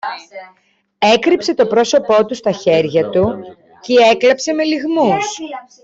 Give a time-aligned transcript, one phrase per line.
[0.99, 3.39] έκρυψε το πρόσωπο του στα χέρια του
[3.81, 5.39] κι έκλαψε με λυγμούς.